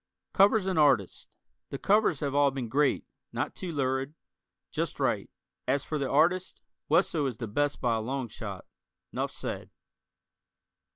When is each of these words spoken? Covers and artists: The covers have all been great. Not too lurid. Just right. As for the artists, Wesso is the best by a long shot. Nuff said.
Covers 0.33 0.65
and 0.65 0.79
artists: 0.79 1.27
The 1.69 1.77
covers 1.77 2.21
have 2.21 2.33
all 2.33 2.49
been 2.49 2.69
great. 2.69 3.05
Not 3.31 3.53
too 3.55 3.71
lurid. 3.71 4.15
Just 4.71 4.99
right. 4.99 5.29
As 5.67 5.83
for 5.83 5.99
the 5.99 6.09
artists, 6.09 6.59
Wesso 6.89 7.27
is 7.27 7.37
the 7.37 7.45
best 7.47 7.79
by 7.79 7.97
a 7.97 8.01
long 8.01 8.27
shot. 8.27 8.65
Nuff 9.11 9.29
said. 9.29 9.69